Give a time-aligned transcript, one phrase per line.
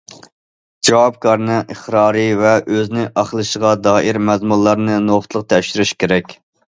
[0.87, 6.35] جاۋابكارنىڭ ئىقرارى ۋە ئۆزىنى ئاقلىشىغا دائىر مەزمۇنلارنى نۇقتىلىق تەكشۈرۈش كېرەك.